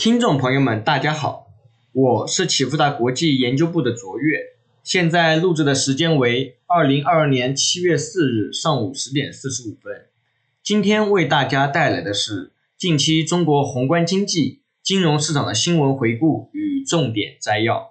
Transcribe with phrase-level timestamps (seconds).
[0.00, 1.48] 听众朋友们，大家好，
[1.92, 4.38] 我是启富达国际研究部的卓越，
[4.82, 10.06] 现在录制的时间为二零二二年七月四日上午十点四十五分。
[10.62, 17.90] 今天为大家带来的是近期中国宏观经济、金融市场的新闻回顾与重点摘要。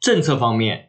[0.00, 0.88] 政策方面，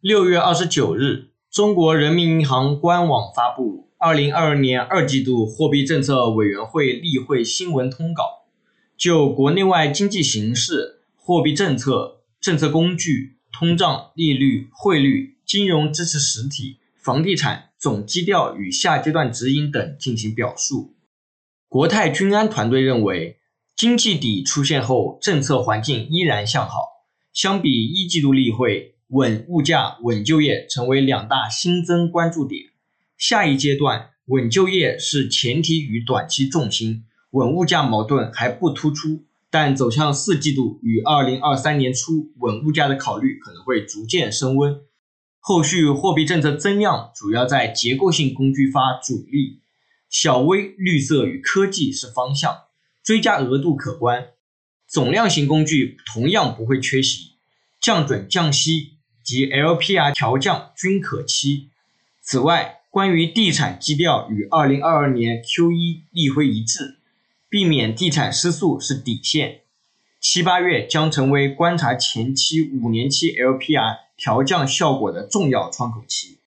[0.00, 1.29] 六月二十九日。
[1.50, 8.22] 中国人民银行官网发布《二零二二年二季度货币政策委员会例会新闻通稿》，
[8.96, 20.94] 就国内外经济形势、货币政策、政策工具、通胀、利率、汇率、金融支持实体、房地产总基调与下阶段指引等进行表述。
[21.68, 23.40] 国泰君安团队认为，
[23.74, 26.84] 经济底出现后，政策环境依然向好。
[27.32, 28.94] 相比一季度例会。
[29.10, 32.66] 稳物价、稳就业成为两大新增关注点。
[33.18, 44.80] 下一阶段，稳就业是前提与短期重心，稳物价矛盾还不突出，但走向四季度与二零二三年初稳物价的考虑可能会逐渐升温。
[45.40, 49.60] 后续货币政策增量主要在结构性工具发主力，
[50.08, 52.56] 小微、绿色与科技是方向，
[53.02, 54.28] 追加额度可观。
[54.86, 57.32] 总量型工具同样不会缺席，
[57.80, 58.99] 降准、降息。
[59.30, 61.68] 及 LPR 调降均可期。
[62.20, 66.96] 此外，关于地产基调与2022年 Q1 例会一致，
[67.48, 69.60] 避免地产失速是底线。
[70.18, 76.38] 七八月将成为观察前期五年期 LPR 调降效果的重要窗口期。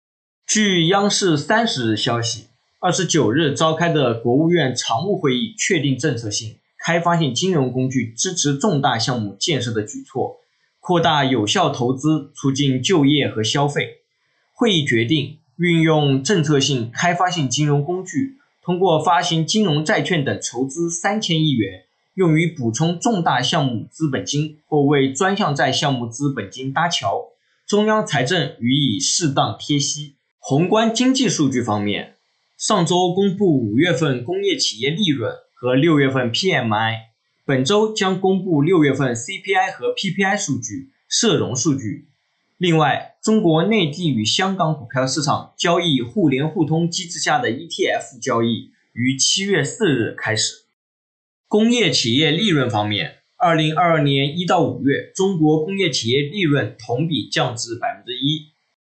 [0.46, 2.48] 据央视三十日消息，
[2.80, 10.42] 二十九日召开的国务院常务会议确定政策性、开发性金融工具支持重大项目建设的举措。
[10.84, 14.02] 扩大有效投资，促进就业和消费。
[14.52, 27.30] 会议决定运用政策性、开发性金融工具，通过发行金融债券等筹资三千亿元，用于补充重大项目资本金或为专项债项目资本金搭桥。
[27.66, 30.16] 中央财政予以适当贴息。
[30.38, 32.16] 宏观经济数据方面，
[32.58, 37.13] 上周公布五月份工业企业利润和六月份 PMI。
[37.46, 42.08] 本周将公布六月份 CPI 和 PPI 数据、社融数据。
[42.58, 50.64] 另外，中国内地与香港股票市场交易互联互通机制下的 ETF 交易于七月四日开始。
[51.50, 58.54] 工业企业利润方面，二零二二年一到五月，中国工业企业利润同比降至百分之一，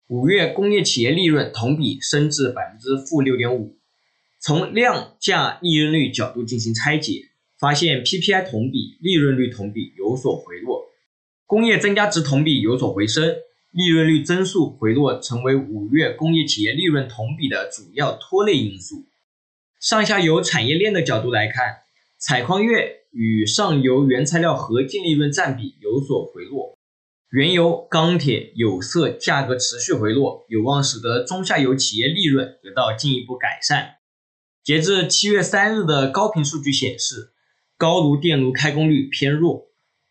[0.07, 3.77] 五月工业企业利润同比升至百分之负六点五。
[4.39, 7.25] 从量价利润率角度进行拆解。
[7.59, 10.85] 发现 PPI 同比、利润率同比有所回落，
[11.47, 13.35] 工业增加值同比有所回升，
[13.71, 19.07] 利润率增速回落成为五月工业企业利润同比的主要拖累因素。
[19.79, 21.77] 上下游产业链的角度来看，
[22.19, 26.77] 采矿业与上游原材料合净利润占比有所回落，
[27.31, 33.95] 原油、钢铁、有色价格持续回落，有望使得中下游企业利润得到进一步改善。
[34.63, 37.33] 截至七月三日的高频数据显示。
[37.79, 39.67] 高炉电炉开工率偏弱，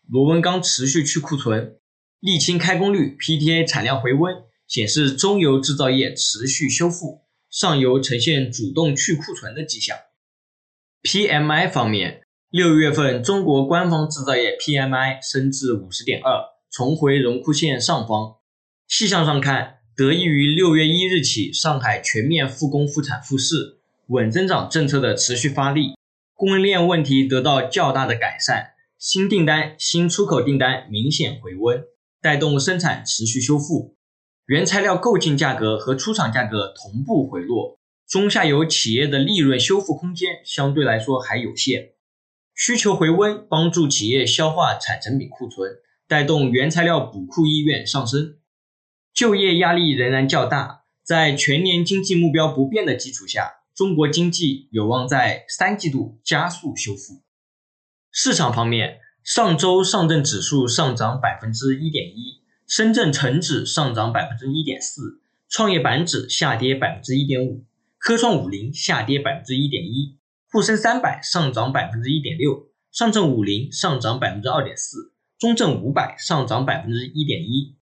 [0.07, 1.75] 螺纹钢持续去库存，
[2.21, 4.33] 沥青开工率、PTA 产量回温，
[4.67, 9.97] 显示中游制造业持续修复，上游呈现主动去库存的迹象。
[11.03, 16.39] PMI 方面，六月份中国官方制造业 PMI 升至五十点二，
[16.71, 18.35] 重回荣枯线上方。
[18.87, 25.96] 细项上看，得益于六月一日起上海全面复工复产复市，稳增长政策的持续发力。
[26.37, 31.83] 供应链问题得到较大的改善，新订单、新出口订单明显回温，
[32.21, 33.95] 带动生产持续修复。
[34.45, 41.93] 原材料购进价格和出厂价格同步回落，中下游企业的利润修复空间相对来说还有限。
[42.53, 45.77] 需求回温，帮助企业消化产成品库存，
[46.07, 48.37] 带动原材料补库意愿上升。
[49.11, 53.56] 就业压力仍然较大，在全年经济目标不变的基础下。
[53.77, 57.21] 中国经济有望在三季度加速修复。
[58.11, 67.65] 市场方面，上周上证指数上涨百分之一点一，深圳成指上涨百分之一点四，创业板指下跌百分之一点五，
[67.99, 70.17] 科创五零下跌百分之一点一，
[70.51, 77.77] 沪深三百上涨百分之一点六，上证五零上涨百分之二点四，中证五百上涨百分之一点一。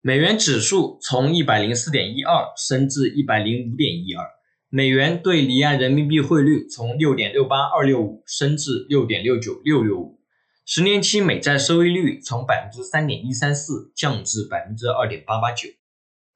[0.00, 4.37] 美元指数从一百零四点一二升至一百零五点一二。
[4.70, 10.20] 美元对离岸人民币汇率从六点六八二六五升至六点六九六六五，
[10.66, 15.70] 十年期美债收益率从百分之三点一三四降至百分之二点八八九。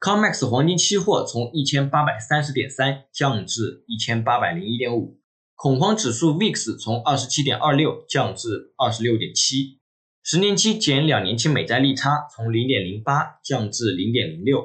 [0.00, 5.20] COMEX 黄金期货从一千八百三十点三降至一千八百零一点五，
[5.54, 9.78] 恐慌指数 VIX 从二十七点二六降至二十六点七，
[10.24, 14.64] 十年期减两年期美债利差从零点零八降至零点零六，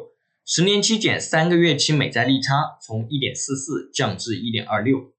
[0.50, 5.12] 十年期减三个月期美债利差从一点四四降至一点二六。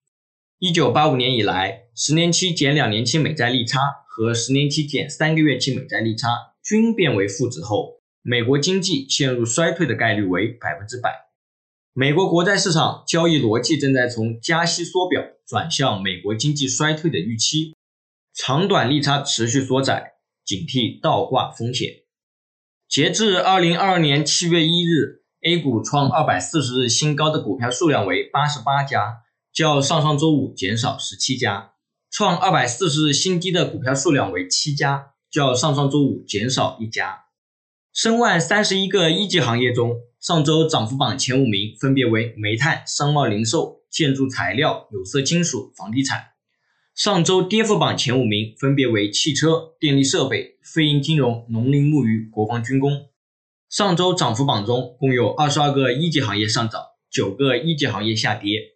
[0.59, 3.79] 一九八五年以来，十年期减两年期美债利差
[4.09, 6.29] 和十年期减三个月期美债利差
[6.65, 11.11] 均变为负值后，美国经济陷入衰退的概率为百分之百。
[11.93, 17.75] 美国国债市场交易逻辑正在从加息缩表转向美国经济衰退的预期，
[18.33, 20.15] 长短利差持续缩窄，
[20.47, 21.91] 警惕倒挂风险。
[22.89, 29.19] 截至二零二二年七月一日，A 股创二百四十日新高的股票数量为八十八家。
[29.53, 31.73] 较上上周五减少十七家，
[32.11, 37.25] 创二百四十日新低的股票数量为七家，较上上周五减少一家。
[37.93, 46.29] 申万三十一个一级行业中，上周涨幅榜前五名分别为煤炭、商贸零售、建筑材料、有色金属、房地产。
[46.99, 53.07] 上周跌幅榜前五名分别为汽车、电力设备、非银金融、农林牧渔、国防军工。
[53.71, 58.73] 上周涨幅榜中共有二十二个一级行业上涨，九个一级行业下跌。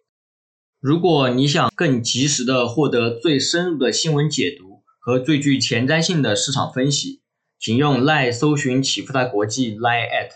[0.79, 7.23] 如果你想更及时的获得最深入的新闻解读和最具前瞻性的市场分析，
[7.59, 10.29] 请用 Line 搜寻启富达国际 Line at，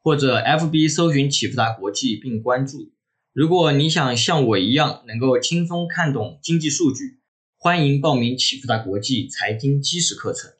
[0.00, 2.92] 或者 FB 搜寻启富达国际并关注。
[3.32, 7.18] 如果你想像我一样能够轻松看懂经济数据，
[7.64, 10.52] 欢迎报名启富达国际财经基石课程。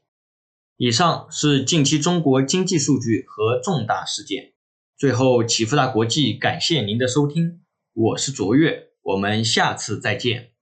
[0.79, 4.55] 以上是近期中国经济数据和重大事件。
[4.97, 7.61] 最后，启富达国际感谢您的收听，
[7.93, 8.85] 我是卓越。
[9.03, 10.54] 我们下次再见。